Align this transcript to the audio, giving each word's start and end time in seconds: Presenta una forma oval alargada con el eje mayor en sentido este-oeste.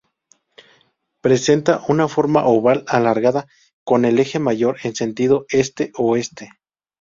Presenta 1.21 1.83
una 1.87 2.07
forma 2.07 2.43
oval 2.47 2.83
alargada 2.87 3.45
con 3.83 4.03
el 4.03 4.17
eje 4.17 4.39
mayor 4.39 4.77
en 4.83 4.95
sentido 4.95 5.45
este-oeste. 5.49 6.49